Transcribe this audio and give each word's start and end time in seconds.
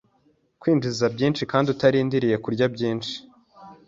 Kwinjiza 0.59 1.05
byinshi 1.15 1.41
kandi 1.51 1.67
utarindiriye 1.73 2.35
kurya 2.43 2.65
byinshi 2.75 3.15